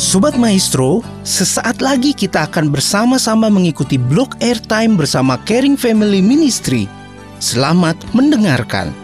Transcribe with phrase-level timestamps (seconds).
[0.00, 6.88] Sobat Maestro, sesaat lagi kita akan bersama-sama mengikuti blog airtime bersama Caring Family Ministry.
[7.36, 8.96] Selamat mendengarkan.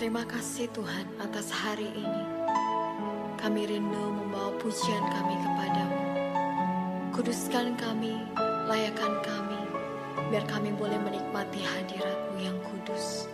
[0.00, 2.24] Terima kasih Tuhan atas hari ini.
[3.36, 5.98] Kami rindu membawa pujian kami kepadamu.
[7.20, 8.16] Kuduskan kami,
[8.64, 9.60] layakan kami,
[10.32, 12.25] biar kami boleh menikmati hadiratmu
[12.96, 13.28] kudus.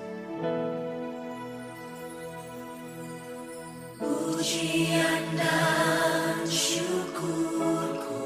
[4.03, 8.23] Pujian dan syukurku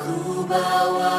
[0.00, 0.16] Ku
[0.48, 1.17] bawa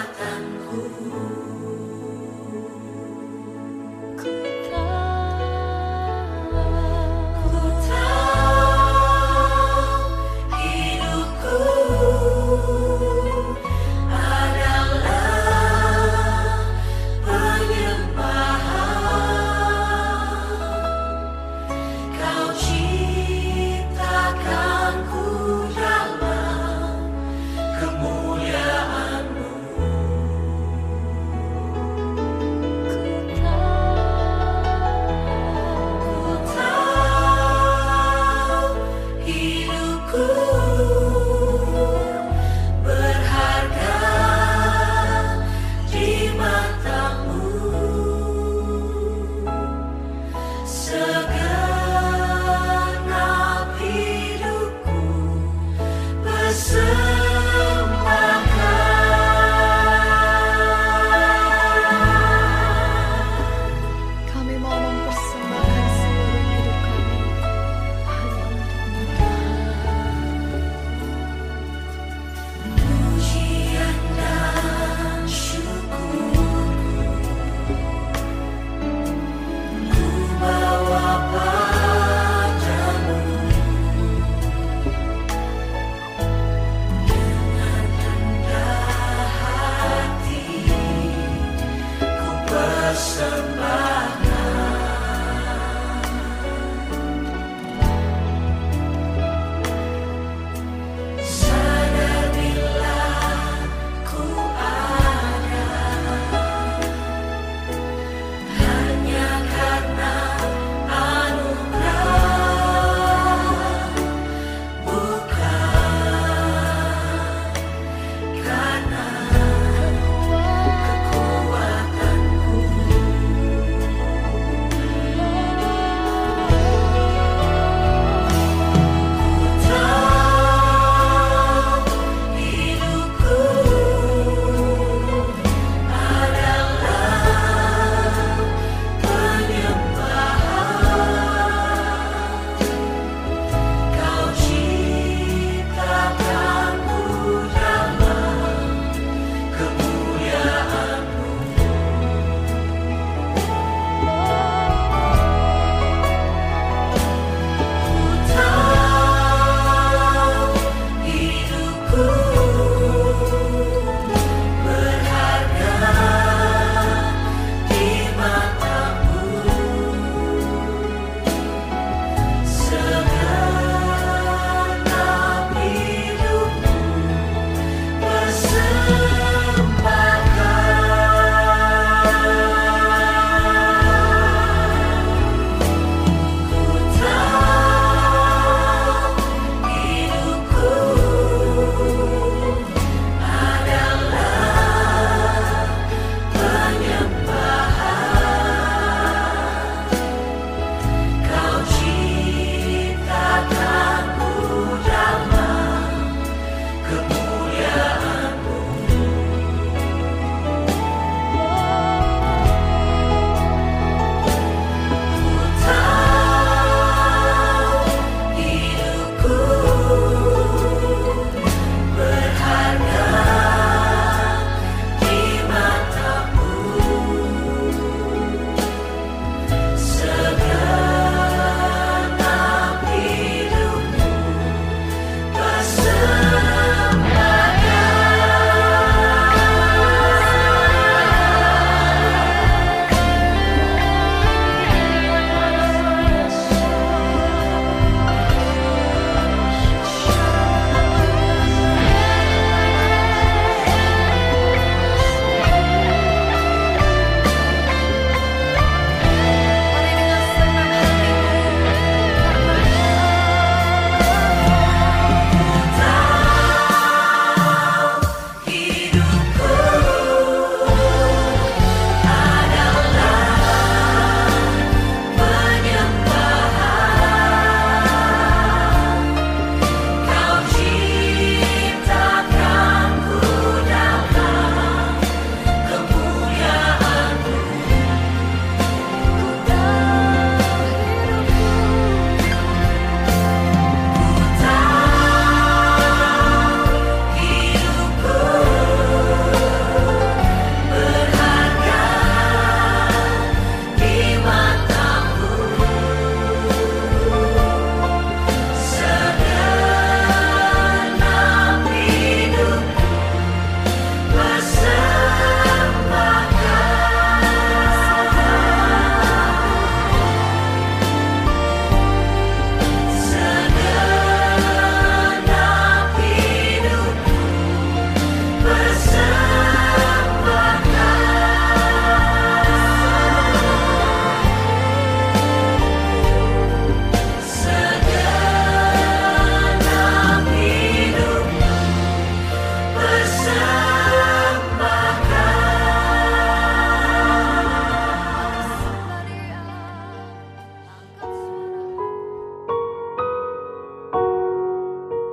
[0.00, 0.39] Thank you.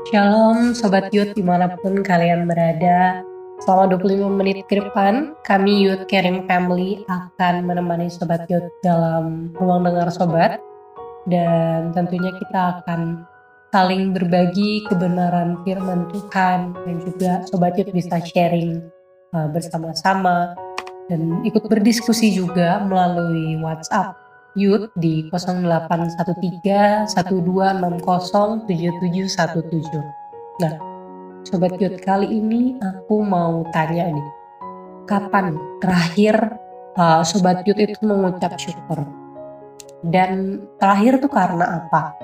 [0.08, 3.20] Shalom Sobat Youth di mana pun kalian berada.
[3.60, 9.84] Selama 25 menit ke depan kami Youth Caring Family akan menemani Sobat Youth dalam ruang
[9.84, 10.64] dengar Sobat.
[11.28, 13.28] Dan tentunya kita akan
[13.76, 18.80] saling berbagi kebenaran firman Tuhan Dan juga Sobat Youth bisa sharing
[19.36, 20.56] uh, bersama-sama
[21.12, 24.27] Dan ikut berdiskusi juga melalui WhatsApp
[24.58, 30.58] Youth di 0813 1260 7717.
[30.58, 30.76] Nah,
[31.46, 34.30] Sobat Youth kali ini aku mau tanya nih,
[35.06, 36.58] kapan terakhir
[36.98, 39.06] uh, Sobat Youth itu mengucap syukur?
[40.02, 42.18] Dan terakhir tuh karena apa?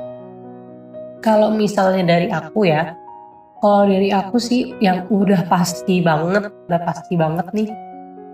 [1.22, 2.98] Kalau misalnya dari aku ya,
[3.62, 7.70] kalau dari aku sih yang udah pasti banget, udah pasti banget nih,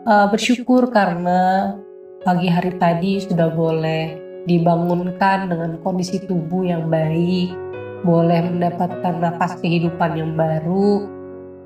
[0.08, 1.76] uh, bersyukur karena
[2.24, 7.56] pagi hari tadi sudah boleh dibangunkan dengan kondisi tubuh yang baik,
[8.04, 11.08] boleh mendapatkan nafas kehidupan yang baru,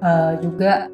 [0.01, 0.89] uh, juga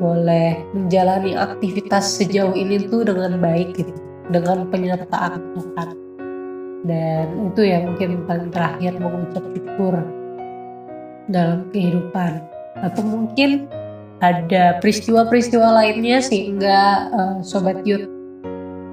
[0.00, 3.92] boleh menjalani aktivitas sejauh ini tuh dengan baik gitu,
[4.32, 5.88] dengan penyertaan Tuhan.
[6.80, 9.94] Dan itu ya mungkin paling terakhir mengucap syukur
[11.28, 12.40] dalam kehidupan.
[12.80, 13.68] Atau mungkin
[14.24, 18.19] ada peristiwa-peristiwa lainnya sehingga uh, sobat youth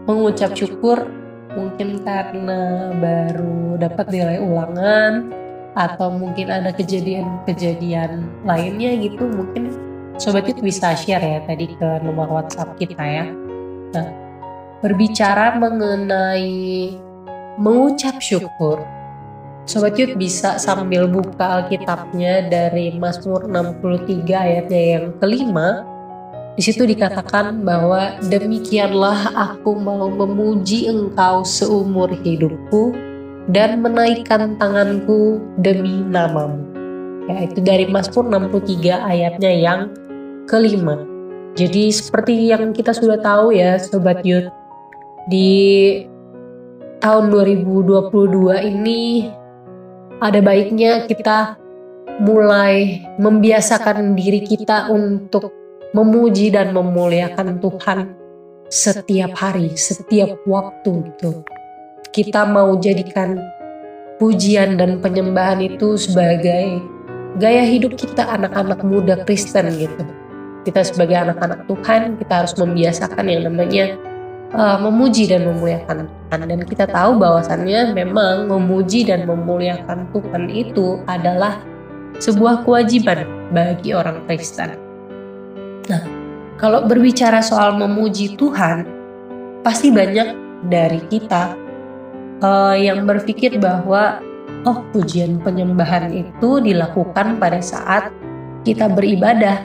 [0.07, 1.05] mengucap syukur
[1.53, 5.29] mungkin karena baru dapat nilai ulangan
[5.77, 9.69] atau mungkin ada kejadian-kejadian lainnya gitu mungkin
[10.17, 13.25] sobat itu bisa share ya tadi ke nomor WhatsApp kita ya.
[13.93, 14.07] Nah,
[14.81, 16.97] berbicara mengenai
[17.57, 18.81] mengucap syukur,
[19.67, 25.83] Sobat Yud bisa sambil buka Alkitabnya dari Mazmur 63 ayatnya yang kelima
[26.57, 32.97] di situ dikatakan bahwa demikianlah aku mau memuji engkau seumur hidupku
[33.53, 36.65] dan menaikkan tanganku demi namamu.
[37.29, 39.93] Ya, itu dari Mazmur 63 ayatnya yang
[40.49, 40.97] kelima.
[41.53, 44.49] Jadi seperti yang kita sudah tahu ya Sobat Yud,
[45.29, 46.01] di
[47.05, 48.09] tahun 2022
[48.65, 49.29] ini
[50.17, 51.53] ada baiknya kita
[52.25, 58.15] mulai membiasakan diri kita untuk memuji dan memuliakan Tuhan
[58.67, 61.43] setiap hari, setiap waktu gitu.
[62.11, 63.39] Kita mau jadikan
[64.17, 66.81] pujian dan penyembahan itu sebagai
[67.37, 70.03] gaya hidup kita anak-anak muda Kristen gitu.
[70.65, 73.95] Kita sebagai anak-anak Tuhan, kita harus membiasakan yang namanya
[74.51, 76.39] uh, memuji dan memuliakan Tuhan.
[76.43, 81.63] Dan kita tahu bahwasannya memang memuji dan memuliakan Tuhan itu adalah
[82.19, 83.23] sebuah kewajiban
[83.55, 84.86] bagi orang Kristen.
[85.87, 86.03] Nah,
[86.59, 88.83] kalau berbicara soal memuji Tuhan,
[89.63, 90.35] pasti banyak
[90.67, 91.55] dari kita
[92.43, 94.19] uh, yang berpikir bahwa
[94.67, 98.11] oh pujian penyembahan itu dilakukan pada saat
[98.67, 99.63] kita beribadah.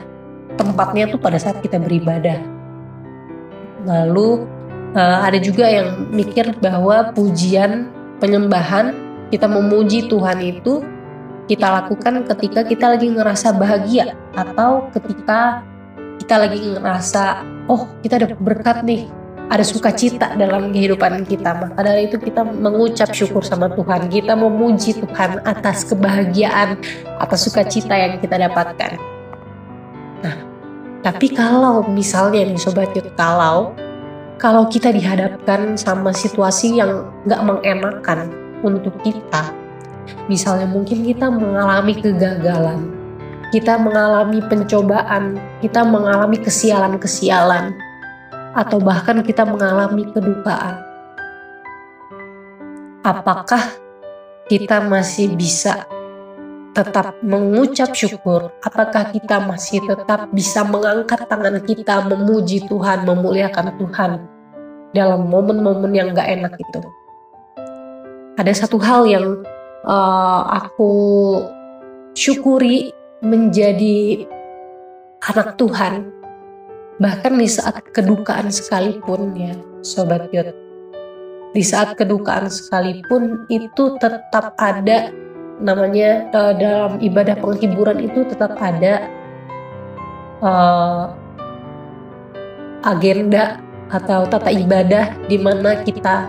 [0.53, 2.39] Tempatnya tuh pada saat kita beribadah.
[3.83, 4.47] Lalu
[4.95, 7.91] uh, ada juga yang mikir bahwa pujian
[8.23, 8.95] penyembahan
[9.27, 10.85] kita memuji Tuhan itu
[11.51, 15.65] kita lakukan ketika kita lagi ngerasa bahagia atau ketika
[16.21, 17.23] kita lagi ngerasa
[17.71, 19.09] oh kita ada berkat nih.
[19.43, 21.53] Ada sukacita dalam kehidupan kita.
[21.53, 24.07] Maka dari itu kita mengucap syukur sama Tuhan.
[24.07, 26.79] Kita memuji Tuhan atas kebahagiaan
[27.19, 28.97] atas sukacita yang kita dapatkan.
[30.23, 30.35] Nah
[31.03, 33.75] tapi kalau misalnya nih sobat yuk kalau
[34.39, 38.31] kalau kita dihadapkan sama situasi yang nggak mengenakan
[38.63, 39.51] untuk kita
[40.31, 42.87] misalnya mungkin kita mengalami kegagalan
[43.53, 47.69] kita mengalami pencobaan, kita mengalami kesialan-kesialan,
[48.57, 50.81] atau bahkan kita mengalami kedukaan.
[53.05, 53.77] Apakah
[54.49, 55.85] kita masih bisa
[56.73, 58.49] tetap mengucap syukur?
[58.65, 64.11] Apakah kita masih tetap bisa mengangkat tangan kita, memuji Tuhan, memuliakan Tuhan
[64.97, 66.81] dalam momen-momen yang gak enak itu?
[68.33, 69.45] Ada satu hal yang
[69.85, 70.89] uh, aku
[72.17, 74.27] syukuri menjadi
[75.23, 76.11] anak Tuhan
[76.99, 80.51] bahkan di saat kedukaan sekalipun ya sobat yot.
[81.53, 85.13] Di saat kedukaan sekalipun itu tetap ada
[85.61, 89.07] namanya uh, dalam ibadah penghiburan itu tetap ada
[90.41, 91.13] uh,
[92.83, 93.61] agenda
[93.93, 96.27] atau tata ibadah di mana kita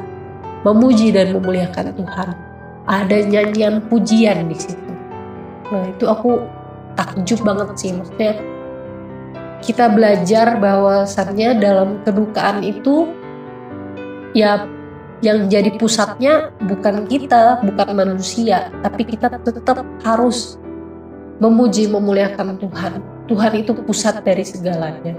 [0.63, 2.31] memuji dan memuliakan Tuhan.
[2.85, 4.93] Ada nyanyian pujian di situ.
[5.73, 6.45] Nah itu aku
[6.95, 8.39] takjub banget sih maksudnya
[9.65, 13.09] kita belajar bahwasannya dalam kedukaan itu
[14.37, 14.69] ya
[15.25, 20.61] yang jadi pusatnya bukan kita, bukan manusia, tapi kita tetap harus
[21.41, 23.01] memuji memuliakan Tuhan.
[23.25, 25.17] Tuhan itu pusat dari segalanya.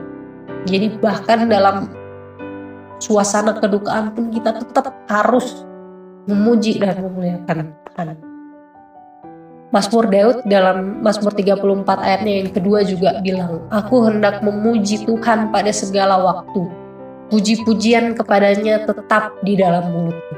[0.70, 1.90] Jadi bahkan dalam
[3.02, 5.66] suasana kedukaan pun kita tetap harus
[6.30, 8.25] memuji dan memuliakan Tuhan.
[9.76, 15.68] Mazmur Daud dalam Mazmur 34 ayatnya yang kedua juga bilang, Aku hendak memuji Tuhan pada
[15.76, 16.64] segala waktu.
[17.28, 20.36] Puji-pujian kepadanya tetap di dalam mulutku.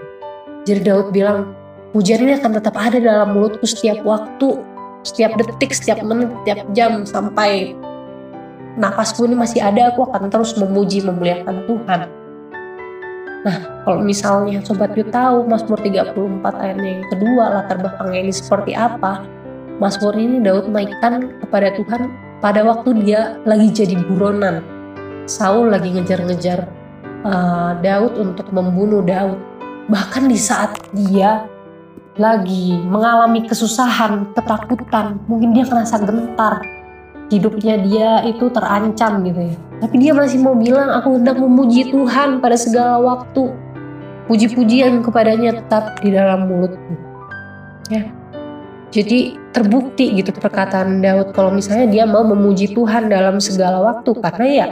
[0.65, 1.53] Jadi Daud bilang,
[1.94, 4.58] pujian ini akan tetap ada dalam mulutku setiap waktu,
[5.06, 7.77] setiap detik, setiap menit, setiap jam, sampai
[8.74, 12.10] napasku ini masih ada, aku akan terus memuji, memuliakan Tuhan.
[13.46, 18.72] Nah, kalau misalnya Sobat Yud tahu Mazmur 34 ayatnya yang kedua latar belakangnya ini seperti
[18.74, 19.24] apa,
[19.77, 22.10] Mazmur ini Daud mainkan kepada Tuhan
[22.41, 24.65] pada waktu dia lagi jadi buronan.
[25.27, 26.65] Saul lagi ngejar-ngejar
[27.27, 29.38] uh, Daud untuk membunuh Daud.
[29.88, 31.46] Bahkan di saat dia
[32.17, 36.65] lagi mengalami kesusahan, ketakutan, mungkin dia merasa gentar,
[37.27, 39.57] hidupnya dia itu terancam gitu ya.
[39.77, 43.53] Tapi dia masih mau bilang aku hendak memuji Tuhan pada segala waktu.
[44.27, 46.93] Puji-pujian kepadanya tetap di dalam mulutku.
[47.88, 48.12] Ya.
[48.91, 54.46] Jadi terbukti gitu perkataan Daud kalau misalnya dia mau memuji Tuhan dalam segala waktu karena
[54.48, 54.67] ya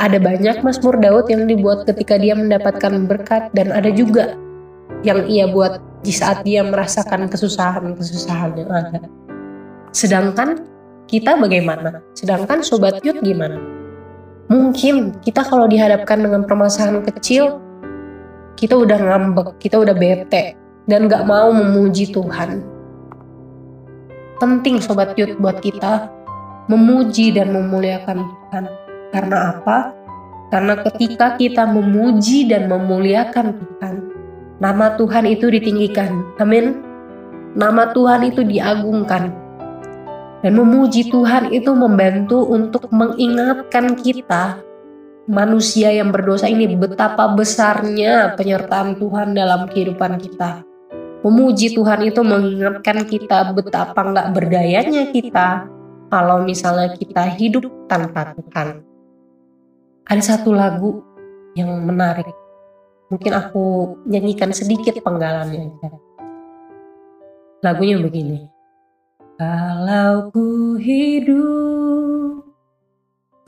[0.00, 4.34] ada banyak Mazmur Daud yang dibuat ketika dia mendapatkan berkat dan ada juga
[5.06, 9.00] yang ia buat di saat dia merasakan kesusahan-kesusahan yang ada.
[9.92, 10.64] Sedangkan
[11.10, 11.98] kita bagaimana?
[12.14, 13.58] Sedangkan Sobat Yud gimana?
[14.46, 17.58] Mungkin kita kalau dihadapkan dengan permasalahan kecil,
[18.54, 20.54] kita udah ngambek, kita udah bete,
[20.86, 22.62] dan gak mau memuji Tuhan.
[24.38, 26.06] Penting Sobat Yud buat kita
[26.70, 28.64] memuji dan memuliakan Tuhan.
[29.10, 29.90] Karena apa?
[30.54, 33.94] Karena ketika kita memuji dan memuliakan Tuhan,
[34.62, 36.38] nama Tuhan itu ditinggikan.
[36.38, 36.78] Amin.
[37.58, 39.49] Nama Tuhan itu diagungkan
[40.40, 44.64] dan memuji Tuhan itu membantu untuk mengingatkan kita
[45.30, 50.66] manusia yang berdosa ini betapa besarnya penyertaan Tuhan dalam kehidupan kita.
[51.20, 55.68] Memuji Tuhan itu mengingatkan kita betapa nggak berdayanya kita
[56.10, 58.82] kalau misalnya kita hidup tanpa Tuhan.
[60.10, 61.06] Ada satu lagu
[61.54, 62.34] yang menarik.
[63.12, 65.70] Mungkin aku nyanyikan sedikit penggalannya.
[67.62, 68.49] Lagunya begini.
[69.40, 72.44] Kalau ku hidup,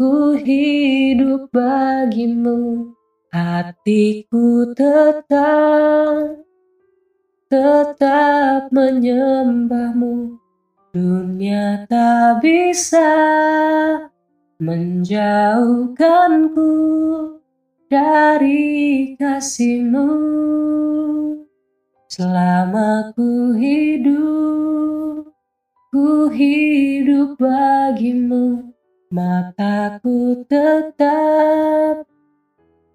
[0.01, 2.97] ku hidup bagimu,
[3.29, 6.41] hatiku tetap,
[7.53, 10.41] tetap menyembahmu.
[10.97, 13.13] Dunia tak bisa
[14.65, 16.73] menjauhkanku
[17.93, 20.09] dari kasihmu.
[22.09, 25.02] Selama ku hidup,
[25.93, 28.73] Ku hidup bagimu,
[29.13, 32.09] mataku tetap,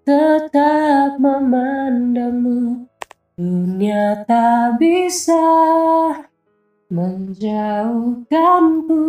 [0.02, 2.90] tetap memandangmu.
[3.38, 5.46] Dunia tak bisa
[6.90, 9.06] menjauhkanku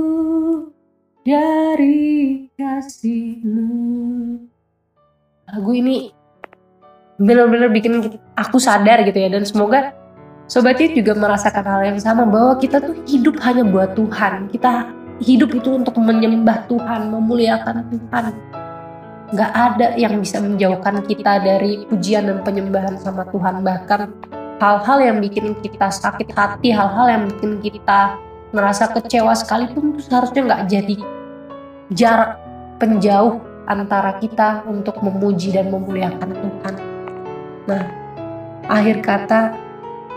[1.26, 3.74] dari kasihmu.
[5.50, 6.14] Lagu ini
[7.18, 8.06] benar-benar bikin
[8.38, 9.98] aku sadar gitu ya dan semoga
[10.50, 14.50] Sobat Yud juga merasakan hal yang sama bahwa kita tuh hidup hanya buat Tuhan.
[14.50, 14.90] Kita
[15.22, 18.34] hidup itu untuk menyembah Tuhan, memuliakan Tuhan.
[19.30, 23.62] Gak ada yang bisa menjauhkan kita dari pujian dan penyembahan sama Tuhan.
[23.62, 24.02] Bahkan
[24.58, 28.18] hal-hal yang bikin kita sakit hati, hal-hal yang bikin kita
[28.50, 30.98] merasa kecewa sekalipun itu seharusnya nggak jadi
[31.94, 32.42] jarak
[32.82, 33.38] penjauh
[33.70, 36.76] antara kita untuk memuji dan memuliakan Tuhan.
[37.70, 37.86] Nah,
[38.66, 39.69] akhir kata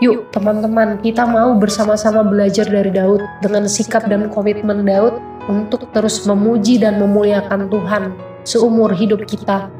[0.03, 5.15] Yuk teman-teman, kita mau bersama-sama belajar dari Daud dengan sikap dan komitmen Daud
[5.47, 8.11] untuk terus memuji dan memuliakan Tuhan
[8.43, 9.71] seumur hidup kita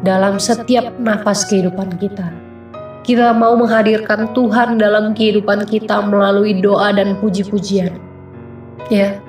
[0.00, 2.24] dalam setiap nafas kehidupan kita.
[3.04, 8.00] Kita mau menghadirkan Tuhan dalam kehidupan kita melalui doa dan puji-pujian.
[8.88, 9.20] Ya,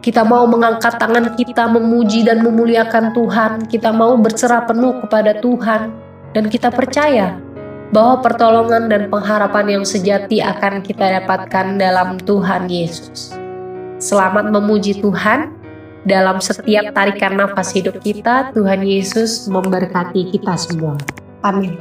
[0.00, 3.68] kita mau mengangkat tangan kita memuji dan memuliakan Tuhan.
[3.68, 5.92] Kita mau berserah penuh kepada Tuhan
[6.32, 7.49] dan kita percaya
[7.90, 13.34] bahwa pertolongan dan pengharapan yang sejati akan kita dapatkan dalam Tuhan Yesus.
[13.98, 15.50] Selamat memuji Tuhan
[16.06, 18.54] dalam setiap tarikan nafas hidup kita.
[18.54, 20.96] Tuhan Yesus memberkati kita semua.
[21.42, 21.76] Amin.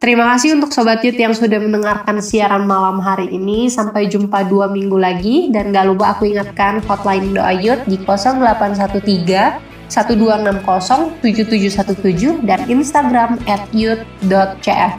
[0.00, 3.68] Terima kasih untuk Sobat Yud yang sudah mendengarkan siaran malam hari ini.
[3.68, 5.52] Sampai jumpa dua minggu lagi.
[5.52, 13.66] Dan gak lupa aku ingatkan hotline doa Yud di 0813 1260 7717 dan Instagram at
[13.74, 14.92] youth.cf.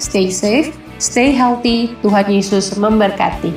[0.00, 3.52] Stay safe, stay healthy, Tuhan Yesus memberkati.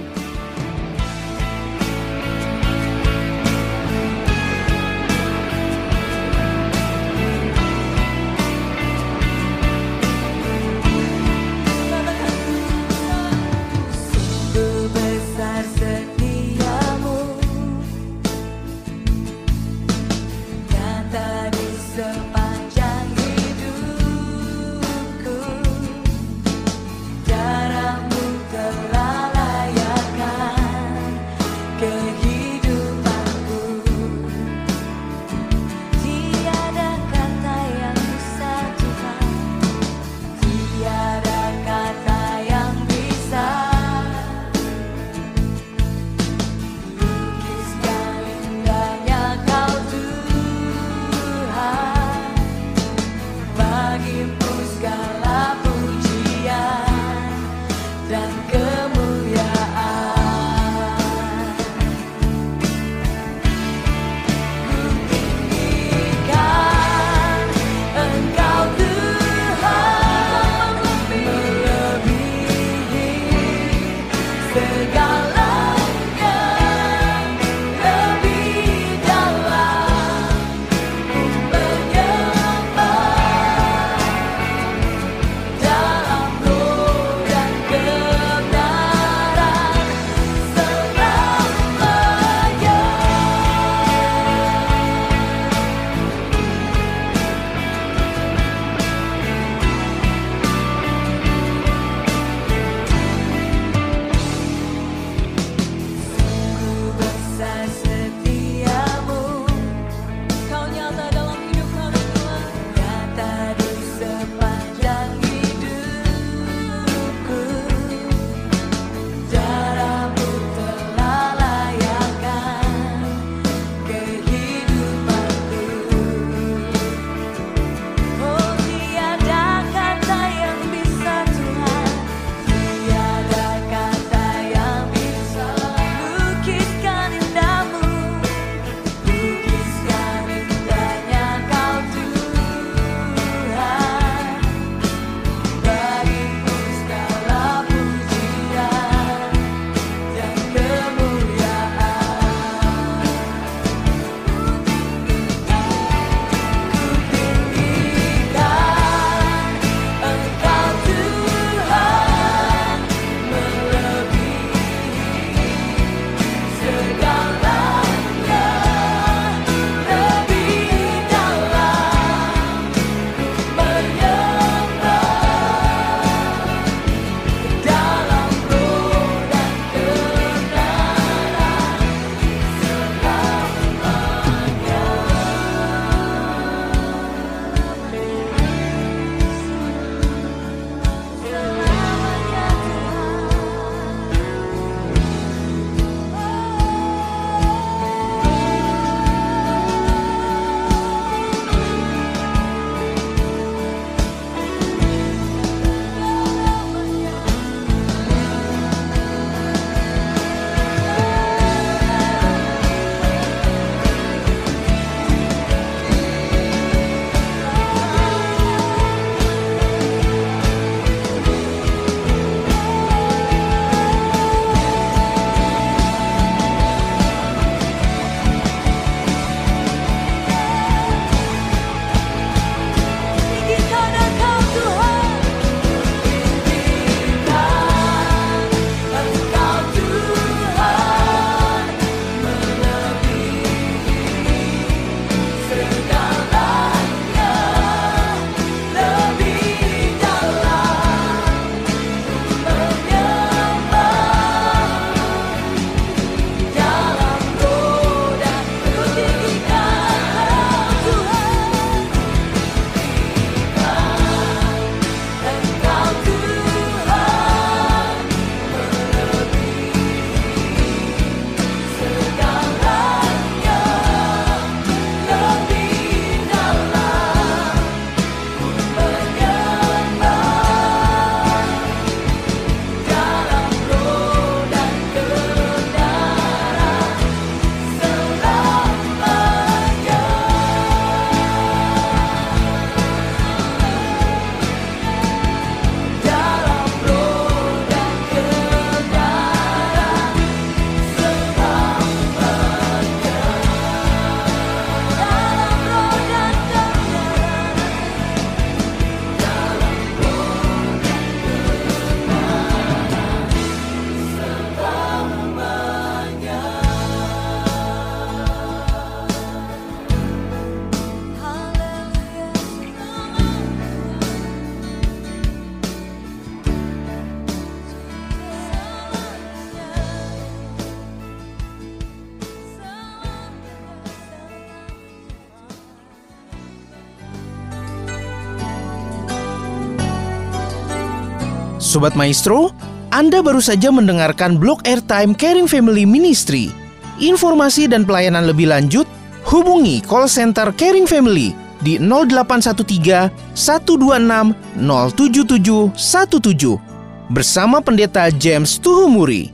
[341.72, 342.52] Sobat Maestro,
[342.92, 346.52] Anda baru saja mendengarkan blog airtime Caring Family Ministry.
[347.00, 348.84] Informasi dan pelayanan lebih lanjut,
[349.24, 351.32] hubungi call center Caring Family
[351.64, 356.60] di 0813 126 07717
[357.08, 359.32] bersama Pendeta James Tuhumuri.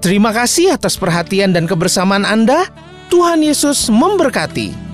[0.00, 2.72] Terima kasih atas perhatian dan kebersamaan Anda.
[3.12, 4.85] Tuhan Yesus memberkati.